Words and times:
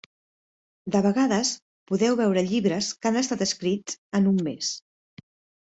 De 0.95 1.01
vegades 1.05 1.51
podeu 1.91 2.17
veure 2.23 2.45
llibres 2.53 2.89
que 3.03 3.13
han 3.13 3.21
estat 3.23 3.47
escrits 3.49 4.03
en 4.23 4.31
un 4.35 4.45
mes. 4.49 4.73